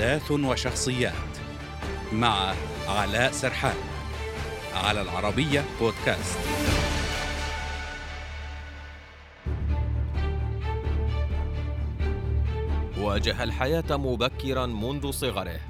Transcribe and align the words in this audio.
أحداث 0.00 0.30
وشخصيات 0.30 1.12
مع 2.12 2.54
علاء 2.88 3.32
سرحان 3.32 3.76
على 4.74 5.02
العربية 5.02 5.64
بودكاست. 5.80 6.38
واجه 12.98 13.42
الحياة 13.42 13.96
مبكرا 13.96 14.66
منذ 14.66 15.10
صغره. 15.10 15.60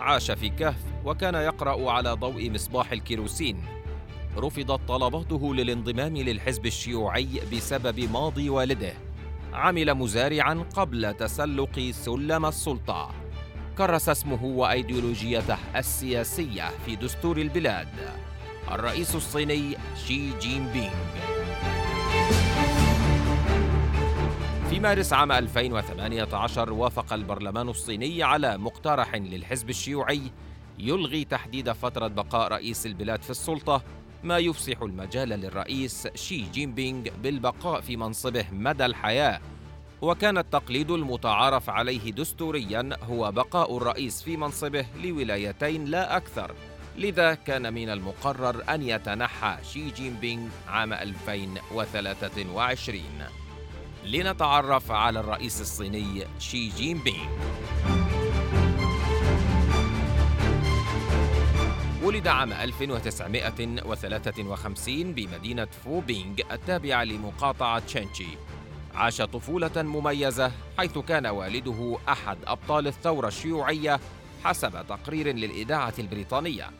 عاش 0.00 0.30
في 0.30 0.48
كهف 0.48 0.84
وكان 1.04 1.34
يقرأ 1.34 1.90
على 1.90 2.12
ضوء 2.12 2.50
مصباح 2.50 2.92
الكيروسين. 2.92 3.64
رفضت 4.36 4.88
طلباته 4.88 5.54
للانضمام 5.54 6.16
للحزب 6.16 6.66
الشيوعي 6.66 7.28
بسبب 7.52 8.00
ماضي 8.12 8.50
والده. 8.50 8.92
عمل 9.52 9.94
مزارعا 9.94 10.64
قبل 10.74 11.14
تسلق 11.14 11.90
سلم 11.90 12.46
السلطة. 12.46 13.27
كرس 13.78 14.08
اسمه 14.08 14.44
وأيديولوجيته 14.44 15.56
السياسية 15.76 16.70
في 16.86 16.96
دستور 16.96 17.36
البلاد. 17.36 17.88
الرئيس 18.70 19.14
الصيني 19.14 19.76
شي 20.06 20.38
جين 20.38 20.66
بينغ 20.72 20.90
في 24.70 24.80
مارس 24.80 25.12
عام 25.12 25.32
2018 25.32 26.72
وافق 26.72 27.12
البرلمان 27.12 27.68
الصيني 27.68 28.22
على 28.22 28.58
مقترح 28.58 29.14
للحزب 29.14 29.70
الشيوعي 29.70 30.22
يلغي 30.78 31.24
تحديد 31.24 31.72
فترة 31.72 32.08
بقاء 32.08 32.48
رئيس 32.48 32.86
البلاد 32.86 33.22
في 33.22 33.30
السلطة 33.30 33.82
ما 34.22 34.38
يفسح 34.38 34.82
المجال 34.82 35.28
للرئيس 35.28 36.08
شي 36.14 36.42
جين 36.52 36.74
بينغ 36.74 37.04
بالبقاء 37.22 37.80
في 37.80 37.96
منصبه 37.96 38.44
مدى 38.52 38.86
الحياة. 38.86 39.40
وكان 40.02 40.38
التقليد 40.38 40.90
المتعارف 40.90 41.70
عليه 41.70 42.12
دستوريا 42.12 42.90
هو 43.02 43.32
بقاء 43.32 43.76
الرئيس 43.76 44.22
في 44.22 44.36
منصبه 44.36 44.86
لولايتين 45.04 45.84
لا 45.84 46.16
أكثر. 46.16 46.54
لذا 46.96 47.34
كان 47.34 47.74
من 47.74 47.90
المقرر 47.90 48.62
أن 48.74 48.82
يتنحى 48.82 49.56
شي 49.72 49.90
جين 49.90 50.14
بينغ 50.14 50.48
عام 50.68 50.92
2023 50.92 53.00
لنتعرف 54.04 54.90
على 54.90 55.20
الرئيس 55.20 55.60
الصيني 55.60 56.24
شي 56.38 56.68
جين 56.68 56.98
بينغ 56.98 57.28
ولد 62.02 62.28
عام 62.28 62.52
1953 62.52 65.14
بمدينة 65.14 65.68
فوبينغ 65.84 66.34
التابعة 66.52 67.04
لمقاطعة 67.04 67.78
تشينشي 67.78 68.26
عاش 68.98 69.22
طفولة 69.22 69.82
مميزة 69.82 70.52
حيث 70.78 70.98
كان 70.98 71.26
والده 71.26 71.98
أحد 72.08 72.38
أبطال 72.46 72.86
الثورة 72.86 73.28
الشيوعية 73.28 74.00
حسب 74.44 74.86
تقرير 74.88 75.32
للإذاعة 75.34 75.94
البريطانية. 75.98 76.70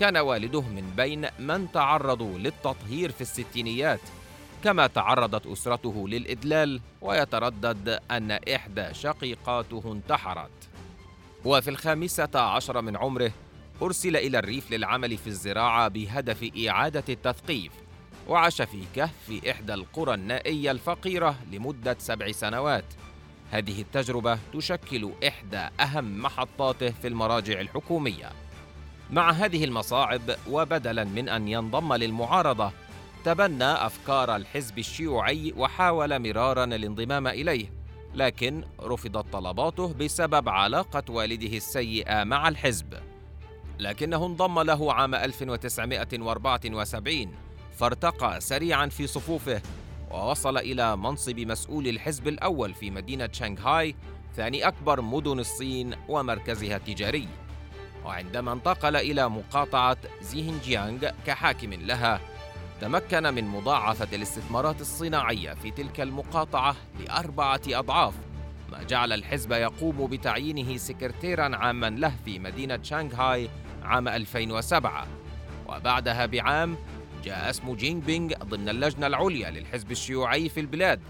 كان 0.00 0.16
والده 0.16 0.60
من 0.60 0.92
بين 0.96 1.26
من 1.38 1.72
تعرضوا 1.72 2.38
للتطهير 2.38 3.12
في 3.12 3.20
الستينيات 3.20 4.00
كما 4.64 4.86
تعرضت 4.86 5.46
أسرته 5.46 6.08
للإدلال 6.08 6.80
ويتردد 7.00 8.00
أن 8.10 8.30
إحدى 8.30 8.94
شقيقاته 8.94 9.82
انتحرت. 9.92 10.68
وفي 11.44 11.70
الخامسة 11.70 12.30
عشر 12.40 12.80
من 12.82 12.96
عمره 12.96 13.32
أرسل 13.82 14.16
إلى 14.16 14.38
الريف 14.38 14.70
للعمل 14.70 15.16
في 15.16 15.26
الزراعة 15.26 15.88
بهدف 15.88 16.50
إعادة 16.68 17.04
التثقيف. 17.08 17.72
وعاش 18.28 18.62
في 18.62 18.82
كهف 18.94 19.10
في 19.26 19.50
إحدى 19.50 19.74
القرى 19.74 20.14
النائية 20.14 20.70
الفقيرة 20.70 21.36
لمدة 21.52 21.96
سبع 21.98 22.32
سنوات. 22.32 22.84
هذه 23.50 23.80
التجربة 23.80 24.38
تشكل 24.52 25.10
إحدى 25.28 25.68
أهم 25.80 26.22
محطاته 26.22 26.90
في 26.90 27.08
المراجع 27.08 27.60
الحكومية. 27.60 28.30
مع 29.10 29.30
هذه 29.30 29.64
المصاعب 29.64 30.20
وبدلا 30.50 31.04
من 31.04 31.28
أن 31.28 31.48
ينضم 31.48 31.94
للمعارضة 31.94 32.72
تبنى 33.24 33.64
أفكار 33.64 34.36
الحزب 34.36 34.78
الشيوعي 34.78 35.54
وحاول 35.56 36.18
مرارا 36.18 36.64
الانضمام 36.64 37.26
إليه 37.26 37.66
لكن 38.14 38.64
رفضت 38.80 39.32
طلباته 39.32 39.92
بسبب 39.92 40.48
علاقة 40.48 41.02
والده 41.08 41.56
السيئة 41.56 42.24
مع 42.24 42.48
الحزب. 42.48 42.94
لكنه 43.78 44.26
انضم 44.26 44.60
له 44.60 44.92
عام 44.92 45.14
1974 45.14 47.34
فارتقى 47.76 48.40
سريعا 48.40 48.86
في 48.86 49.06
صفوفه 49.06 49.62
ووصل 50.10 50.58
إلى 50.58 50.96
منصب 50.96 51.38
مسؤول 51.40 51.88
الحزب 51.88 52.28
الأول 52.28 52.74
في 52.74 52.90
مدينة 52.90 53.28
شنغهاي 53.32 53.94
ثاني 54.36 54.68
أكبر 54.68 55.00
مدن 55.00 55.38
الصين 55.38 55.94
ومركزها 56.08 56.76
التجاري. 56.76 57.28
وعندما 58.04 58.52
انتقل 58.52 58.96
إلى 58.96 59.28
مقاطعة 59.28 59.96
زيهنجيانغ 60.22 61.10
كحاكم 61.26 61.72
لها 61.72 62.20
تمكن 62.80 63.34
من 63.34 63.44
مضاعفة 63.44 64.08
الاستثمارات 64.12 64.80
الصناعية 64.80 65.54
في 65.54 65.70
تلك 65.70 66.00
المقاطعة 66.00 66.76
لأربعة 67.00 67.60
أضعاف 67.68 68.14
ما 68.72 68.82
جعل 68.82 69.12
الحزب 69.12 69.52
يقوم 69.52 70.06
بتعيينه 70.06 70.76
سكرتيرا 70.76 71.56
عاما 71.56 71.90
له 71.90 72.12
في 72.24 72.38
مدينة 72.38 72.78
شانغهاي 72.82 73.50
عام 73.82 74.08
2007 74.08 75.06
وبعدها 75.68 76.26
بعام 76.26 76.76
جاء 77.24 77.50
اسم 77.50 77.74
جينغ 77.74 78.00
بينغ 78.00 78.32
ضمن 78.44 78.68
اللجنة 78.68 79.06
العليا 79.06 79.50
للحزب 79.50 79.90
الشيوعي 79.90 80.48
في 80.48 80.60
البلاد. 80.60 81.00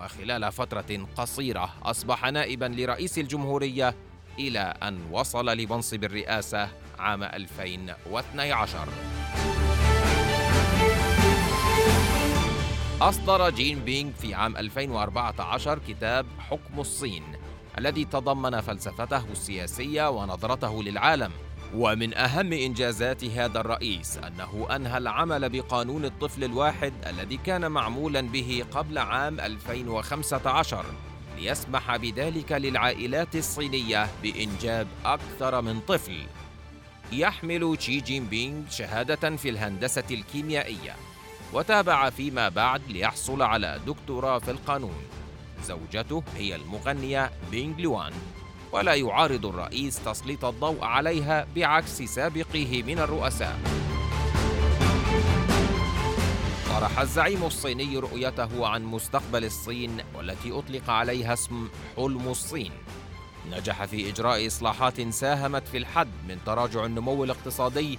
وخلال 0.00 0.52
فترة 0.52 1.06
قصيرة 1.16 1.74
أصبح 1.82 2.24
نائبا 2.24 2.64
لرئيس 2.64 3.18
الجمهورية 3.18 3.94
إلى 4.38 4.74
أن 4.82 4.98
وصل 5.10 5.56
لمنصب 5.56 6.04
الرئاسة 6.04 6.68
عام 6.98 7.22
2012 7.22 8.88
أصدر 13.00 13.50
جين 13.50 13.78
بينغ 13.78 14.12
في 14.12 14.34
عام 14.34 14.56
2014 14.56 15.78
كتاب 15.88 16.26
حكم 16.38 16.80
الصين 16.80 17.22
الذي 17.78 18.04
تضمن 18.04 18.60
فلسفته 18.60 19.24
السياسية 19.32 20.10
ونظرته 20.10 20.82
للعالم. 20.82 21.32
ومن 21.74 22.14
أهم 22.14 22.52
إنجازات 22.52 23.24
هذا 23.24 23.60
الرئيس 23.60 24.18
أنه 24.18 24.66
أنهى 24.76 24.98
العمل 24.98 25.48
بقانون 25.48 26.04
الطفل 26.04 26.44
الواحد 26.44 26.92
الذي 27.06 27.36
كان 27.36 27.70
معمولا 27.70 28.20
به 28.20 28.64
قبل 28.72 28.98
عام 28.98 29.40
2015 29.40 30.84
ليسمح 31.38 31.96
بذلك 31.96 32.52
للعائلات 32.52 33.36
الصينية 33.36 34.08
بإنجاب 34.22 34.86
أكثر 35.04 35.60
من 35.60 35.80
طفل. 35.80 36.22
يحمل 37.12 37.76
شي 37.80 38.00
جين 38.00 38.26
بينغ 38.26 38.70
شهادة 38.70 39.36
في 39.36 39.48
الهندسة 39.48 40.04
الكيميائية 40.10 40.96
وتابع 41.52 42.10
فيما 42.10 42.48
بعد 42.48 42.82
ليحصل 42.88 43.42
على 43.42 43.80
دكتوراه 43.86 44.38
في 44.38 44.50
القانون. 44.50 45.02
زوجته 45.64 46.22
هي 46.36 46.54
المغنية 46.54 47.30
بينغ 47.50 47.80
لوان 47.80 48.12
ولا 48.74 48.94
يعارض 48.94 49.46
الرئيس 49.46 50.04
تسليط 50.04 50.44
الضوء 50.44 50.84
عليها 50.84 51.46
بعكس 51.56 52.02
سابقيه 52.02 52.82
من 52.82 52.98
الرؤساء. 52.98 53.58
طرح 56.68 57.00
الزعيم 57.00 57.44
الصيني 57.44 57.98
رؤيته 57.98 58.66
عن 58.66 58.84
مستقبل 58.84 59.44
الصين 59.44 59.96
والتي 60.14 60.52
أطلق 60.52 60.90
عليها 60.90 61.32
اسم 61.32 61.68
حلم 61.96 62.28
الصين. 62.28 62.72
نجح 63.50 63.84
في 63.84 64.10
إجراء 64.10 64.46
إصلاحات 64.46 65.00
ساهمت 65.00 65.68
في 65.68 65.78
الحد 65.78 66.08
من 66.28 66.38
تراجع 66.46 66.84
النمو 66.84 67.24
الاقتصادي 67.24 67.98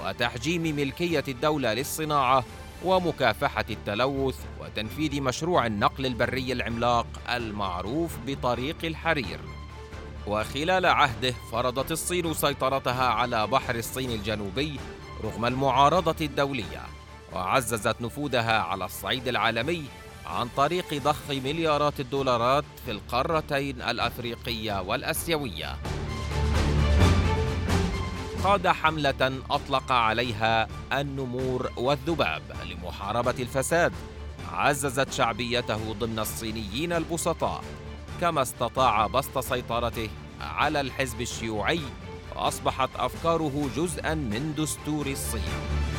وتحجيم 0.00 0.62
ملكية 0.62 1.24
الدولة 1.28 1.74
للصناعة 1.74 2.44
ومكافحة 2.84 3.64
التلوث 3.70 4.38
وتنفيذ 4.60 5.20
مشروع 5.20 5.66
النقل 5.66 6.06
البري 6.06 6.52
العملاق 6.52 7.06
المعروف 7.28 8.16
بطريق 8.26 8.76
الحرير. 8.84 9.40
وخلال 10.26 10.86
عهده 10.86 11.34
فرضت 11.52 11.92
الصين 11.92 12.34
سيطرتها 12.34 13.08
على 13.08 13.46
بحر 13.46 13.74
الصين 13.74 14.10
الجنوبي 14.10 14.80
رغم 15.24 15.44
المعارضة 15.44 16.16
الدولية 16.20 16.82
وعززت 17.32 18.00
نفوذها 18.00 18.58
على 18.58 18.84
الصعيد 18.84 19.28
العالمي 19.28 19.84
عن 20.26 20.48
طريق 20.56 20.94
ضخ 20.94 21.30
مليارات 21.30 22.00
الدولارات 22.00 22.64
في 22.84 22.90
القارتين 22.90 23.82
الأفريقية 23.82 24.82
والأسيوية. 24.82 25.76
قاد 28.44 28.68
حملة 28.68 29.40
أطلق 29.50 29.92
عليها 29.92 30.68
النمور 30.92 31.70
والذباب 31.76 32.42
لمحاربة 32.64 33.34
الفساد 33.38 33.92
عززت 34.52 35.12
شعبيته 35.12 35.92
ضمن 35.92 36.18
الصينيين 36.18 36.92
البسطاء. 36.92 37.64
كما 38.20 38.42
استطاع 38.42 39.06
بسط 39.06 39.38
سيطرته 39.38 40.08
على 40.40 40.80
الحزب 40.80 41.20
الشيوعي 41.20 41.80
وأصبحت 42.36 42.90
أفكاره 42.96 43.70
جزءا 43.76 44.14
من 44.14 44.54
دستور 44.58 45.06
الصين. 45.06 45.95